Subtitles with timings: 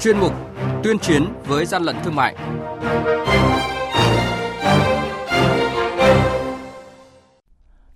[0.00, 0.32] chuyên mục
[0.84, 2.36] tuyên chiến với gian lận thương mại.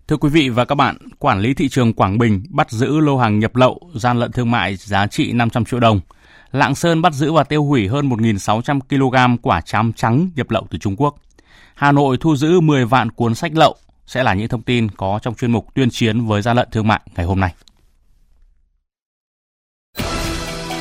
[0.08, 3.18] Thưa quý vị và các bạn, quản lý thị trường Quảng Bình bắt giữ lô
[3.18, 6.00] hàng nhập lậu gian lận thương mại giá trị 500 triệu đồng.
[6.52, 10.66] Lạng Sơn bắt giữ và tiêu hủy hơn 1.600 kg quả chám trắng nhập lậu
[10.70, 11.16] từ Trung Quốc.
[11.74, 13.76] Hà Nội thu giữ 10 vạn cuốn sách lậu
[14.06, 16.88] sẽ là những thông tin có trong chuyên mục tuyên chiến với gian lận thương
[16.88, 17.54] mại ngày hôm nay.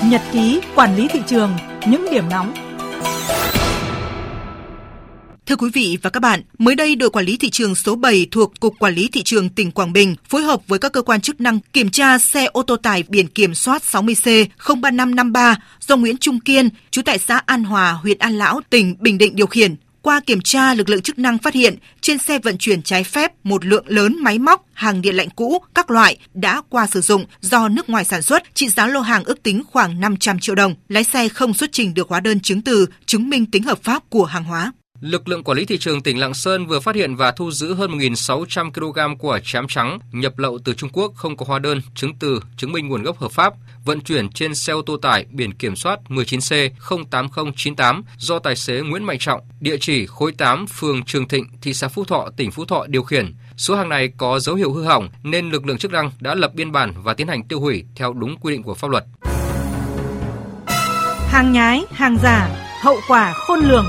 [0.09, 1.51] Nhật ký quản lý thị trường,
[1.87, 2.53] những điểm nóng
[5.45, 8.27] Thưa quý vị và các bạn, mới đây đội quản lý thị trường số 7
[8.31, 11.21] thuộc Cục Quản lý Thị trường tỉnh Quảng Bình phối hợp với các cơ quan
[11.21, 16.17] chức năng kiểm tra xe ô tô tải biển kiểm soát 60C 03553 do Nguyễn
[16.17, 19.75] Trung Kiên, trú tại xã An Hòa, huyện An Lão, tỉnh Bình Định điều khiển.
[20.01, 23.31] Qua kiểm tra, lực lượng chức năng phát hiện trên xe vận chuyển trái phép
[23.43, 27.25] một lượng lớn máy móc, hàng điện lạnh cũ, các loại đã qua sử dụng
[27.41, 30.75] do nước ngoài sản xuất, trị giá lô hàng ước tính khoảng 500 triệu đồng.
[30.89, 34.09] Lái xe không xuất trình được hóa đơn chứng từ chứng minh tính hợp pháp
[34.09, 34.71] của hàng hóa.
[35.02, 37.73] Lực lượng quản lý thị trường tỉnh Lạng Sơn vừa phát hiện và thu giữ
[37.73, 41.81] hơn 1.600 kg quả chám trắng nhập lậu từ Trung Quốc không có hóa đơn,
[41.95, 43.53] chứng từ, chứng minh nguồn gốc hợp pháp,
[43.85, 46.69] vận chuyển trên xe ô tô tải biển kiểm soát 19C
[47.11, 51.73] 08098 do tài xế Nguyễn Mạnh Trọng, địa chỉ khối 8, phường Trường Thịnh, thị
[51.73, 53.33] xã Phú Thọ, tỉnh Phú Thọ điều khiển.
[53.58, 56.53] Số hàng này có dấu hiệu hư hỏng nên lực lượng chức năng đã lập
[56.53, 59.05] biên bản và tiến hành tiêu hủy theo đúng quy định của pháp luật.
[61.27, 62.49] Hàng nhái, hàng giả,
[62.81, 63.86] hậu quả khôn lường.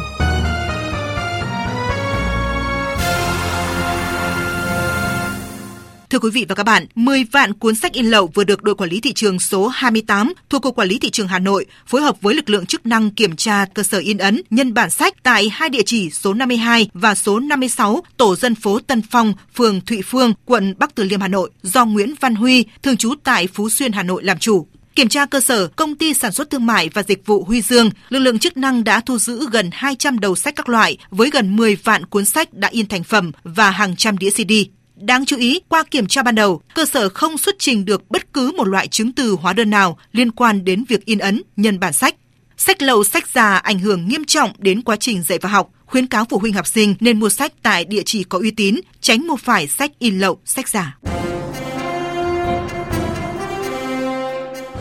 [6.12, 8.74] Thưa quý vị và các bạn, 10 vạn cuốn sách in lậu vừa được đội
[8.74, 12.02] quản lý thị trường số 28 thuộc Cục Quản lý Thị trường Hà Nội phối
[12.02, 15.14] hợp với lực lượng chức năng kiểm tra cơ sở in ấn nhân bản sách
[15.22, 19.80] tại hai địa chỉ số 52 và số 56 tổ dân phố Tân Phong, phường
[19.80, 23.46] Thụy Phương, quận Bắc Từ Liêm, Hà Nội do Nguyễn Văn Huy, thường trú tại
[23.46, 24.66] Phú Xuyên, Hà Nội làm chủ.
[24.94, 27.90] Kiểm tra cơ sở, công ty sản xuất thương mại và dịch vụ Huy Dương,
[28.08, 31.56] lực lượng chức năng đã thu giữ gần 200 đầu sách các loại với gần
[31.56, 34.52] 10 vạn cuốn sách đã in thành phẩm và hàng trăm đĩa CD.
[35.02, 38.32] Đáng chú ý, qua kiểm tra ban đầu, cơ sở không xuất trình được bất
[38.32, 41.80] cứ một loại chứng từ hóa đơn nào liên quan đến việc in ấn, nhân
[41.80, 42.14] bản sách.
[42.56, 46.06] Sách lậu sách giả ảnh hưởng nghiêm trọng đến quá trình dạy và học, khuyến
[46.06, 49.26] cáo phụ huynh học sinh nên mua sách tại địa chỉ có uy tín, tránh
[49.26, 50.98] mua phải sách in lậu, sách giả.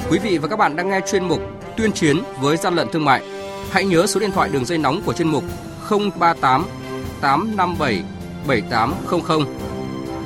[0.09, 1.41] Quý vị và các bạn đang nghe chuyên mục
[1.77, 3.21] Tuyên chiến với gian lận thương mại.
[3.71, 5.43] Hãy nhớ số điện thoại đường dây nóng của chuyên mục
[5.89, 6.65] 038
[7.21, 8.03] 857
[8.47, 9.70] 7800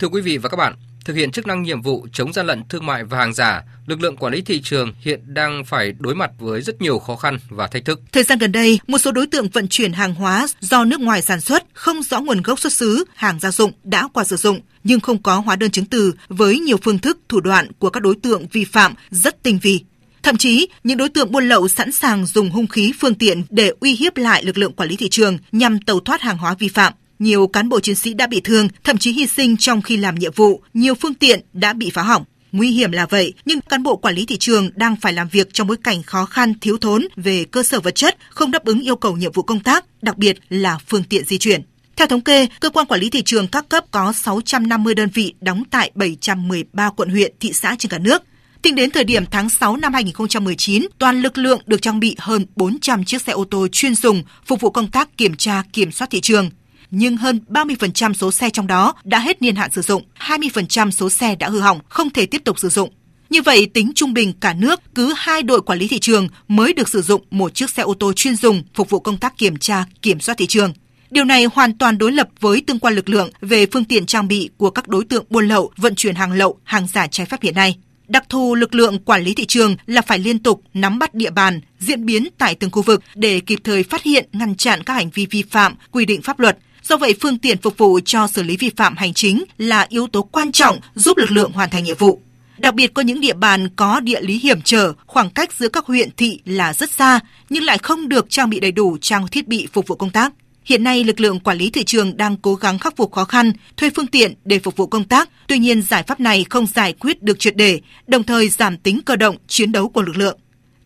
[0.00, 0.74] Thưa quý vị và các bạn,
[1.04, 4.00] thực hiện chức năng nhiệm vụ chống gian lận thương mại và hàng giả, lực
[4.00, 7.38] lượng quản lý thị trường hiện đang phải đối mặt với rất nhiều khó khăn
[7.48, 8.00] và thách thức.
[8.12, 11.22] Thời gian gần đây, một số đối tượng vận chuyển hàng hóa do nước ngoài
[11.22, 14.60] sản xuất không rõ nguồn gốc xuất xứ, hàng gia dụng đã qua sử dụng
[14.84, 18.02] nhưng không có hóa đơn chứng từ với nhiều phương thức thủ đoạn của các
[18.02, 19.84] đối tượng vi phạm rất tinh vi.
[20.22, 23.72] Thậm chí, những đối tượng buôn lậu sẵn sàng dùng hung khí phương tiện để
[23.80, 26.68] uy hiếp lại lực lượng quản lý thị trường nhằm tẩu thoát hàng hóa vi
[26.68, 26.92] phạm.
[27.20, 30.14] Nhiều cán bộ chiến sĩ đã bị thương, thậm chí hy sinh trong khi làm
[30.14, 32.24] nhiệm vụ, nhiều phương tiện đã bị phá hỏng.
[32.52, 35.52] Nguy hiểm là vậy, nhưng cán bộ quản lý thị trường đang phải làm việc
[35.52, 38.80] trong bối cảnh khó khăn thiếu thốn về cơ sở vật chất, không đáp ứng
[38.80, 41.62] yêu cầu nhiệm vụ công tác, đặc biệt là phương tiện di chuyển.
[41.96, 45.34] Theo thống kê, cơ quan quản lý thị trường các cấp có 650 đơn vị
[45.40, 48.22] đóng tại 713 quận huyện, thị xã trên cả nước.
[48.62, 52.46] Tính đến thời điểm tháng 6 năm 2019, toàn lực lượng được trang bị hơn
[52.56, 56.08] 400 chiếc xe ô tô chuyên dùng phục vụ công tác kiểm tra kiểm soát
[56.10, 56.50] thị trường
[56.90, 61.10] nhưng hơn 30% số xe trong đó đã hết niên hạn sử dụng, 20% số
[61.10, 62.90] xe đã hư hỏng, không thể tiếp tục sử dụng.
[63.30, 66.72] Như vậy, tính trung bình cả nước, cứ hai đội quản lý thị trường mới
[66.72, 69.56] được sử dụng một chiếc xe ô tô chuyên dùng phục vụ công tác kiểm
[69.56, 70.72] tra, kiểm soát thị trường.
[71.10, 74.28] Điều này hoàn toàn đối lập với tương quan lực lượng về phương tiện trang
[74.28, 77.42] bị của các đối tượng buôn lậu, vận chuyển hàng lậu, hàng giả trái phép
[77.42, 77.76] hiện nay.
[78.08, 81.30] Đặc thù lực lượng quản lý thị trường là phải liên tục nắm bắt địa
[81.30, 84.94] bàn, diễn biến tại từng khu vực để kịp thời phát hiện, ngăn chặn các
[84.94, 86.58] hành vi vi phạm, quy định pháp luật,
[86.90, 90.06] Do vậy, phương tiện phục vụ cho xử lý vi phạm hành chính là yếu
[90.06, 92.20] tố quan trọng giúp lực lượng hoàn thành nhiệm vụ.
[92.58, 95.86] Đặc biệt có những địa bàn có địa lý hiểm trở, khoảng cách giữa các
[95.86, 97.20] huyện thị là rất xa
[97.50, 100.32] nhưng lại không được trang bị đầy đủ trang thiết bị phục vụ công tác.
[100.64, 103.52] Hiện nay, lực lượng quản lý thị trường đang cố gắng khắc phục khó khăn,
[103.76, 105.30] thuê phương tiện để phục vụ công tác.
[105.46, 109.00] Tuy nhiên, giải pháp này không giải quyết được triệt đề, đồng thời giảm tính
[109.04, 110.38] cơ động, chiến đấu của lực lượng.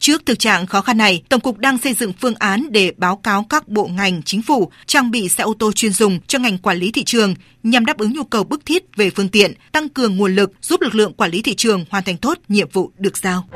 [0.04, 3.16] Trước thực trạng khó khăn này, Tổng cục đang xây dựng phương án để báo
[3.16, 6.58] cáo các bộ ngành, chính phủ trang bị xe ô tô chuyên dùng cho ngành
[6.58, 9.88] quản lý thị trường nhằm đáp ứng nhu cầu bức thiết về phương tiện, tăng
[9.88, 12.90] cường nguồn lực giúp lực lượng quản lý thị trường hoàn thành tốt nhiệm vụ
[12.98, 13.48] được giao.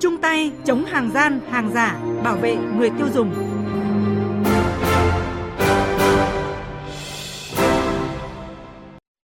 [0.00, 3.49] Chung tay chống hàng gian, hàng giả, bảo vệ người tiêu dùng.